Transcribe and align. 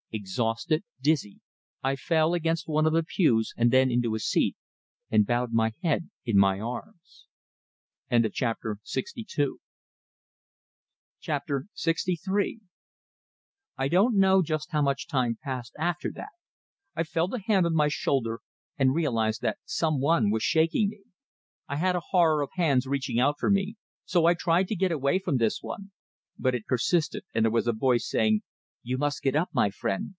Exhausted, 0.13 0.83
dizzy, 1.01 1.39
I 1.81 1.95
fell 1.95 2.33
against 2.33 2.67
one 2.67 2.85
of 2.85 2.91
the 2.91 3.01
pews, 3.01 3.53
and 3.55 3.71
then 3.71 3.89
into 3.89 4.13
a 4.13 4.19
seat, 4.19 4.57
and 5.09 5.25
bowed 5.25 5.53
my 5.53 5.71
head 5.81 6.09
in 6.25 6.35
my 6.37 6.59
arms. 6.59 7.27
LXIII 8.11 8.81
I 13.77 13.87
don't 13.87 14.17
know 14.19 14.41
just 14.43 14.71
how 14.73 14.81
much 14.81 15.07
time 15.07 15.37
passed 15.41 15.73
after 15.79 16.11
that. 16.13 16.27
I 16.93 17.03
felt 17.03 17.33
a 17.33 17.39
hand 17.39 17.65
on 17.65 17.73
my 17.73 17.87
shoulder, 17.87 18.41
and 18.77 18.93
realized 18.93 19.41
that 19.43 19.59
some 19.63 20.01
one 20.01 20.29
was 20.29 20.43
shaking 20.43 20.89
me. 20.89 21.03
I 21.69 21.77
had 21.77 21.95
a 21.95 22.01
horror 22.09 22.41
of 22.41 22.49
hands 22.55 22.85
reaching 22.85 23.17
out 23.21 23.35
for 23.39 23.49
me, 23.49 23.77
so 24.03 24.25
I 24.25 24.33
tried 24.33 24.67
to 24.67 24.75
get 24.75 24.91
away 24.91 25.19
from 25.19 25.37
this 25.37 25.59
one; 25.63 25.93
but 26.37 26.53
it 26.53 26.65
persisted, 26.65 27.23
and 27.33 27.45
there 27.45 27.51
was 27.53 27.65
a 27.65 27.71
voice, 27.71 28.05
saying, 28.09 28.41
"You 28.83 28.97
must 28.97 29.21
get 29.21 29.35
up, 29.35 29.49
my 29.53 29.69
friend. 29.69 30.09